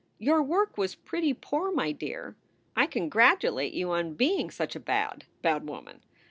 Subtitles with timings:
[0.17, 2.35] Your work was pretty poor, my dear.
[2.75, 6.01] I congratulate you on being such a bad bad woman.